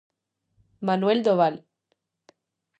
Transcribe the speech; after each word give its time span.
Manuel 0.87 1.21
Doval. 1.21 1.55